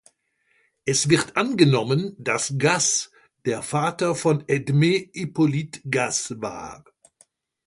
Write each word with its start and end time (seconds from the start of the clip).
Es 0.83 1.09
wird 1.09 1.37
angenommen, 1.37 2.15
dass 2.17 2.55
Gasse 2.57 3.11
der 3.45 3.61
Vater 3.61 4.15
von 4.15 4.43
Edme-Hippolyte 4.47 5.83
Gasse 5.91 6.41
war. 6.41 6.83